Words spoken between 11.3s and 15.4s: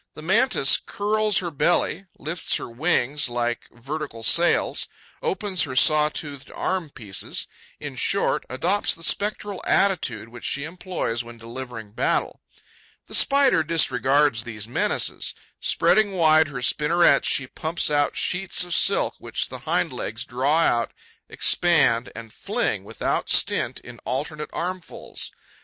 delivering battle. The Spider disregards these menaces.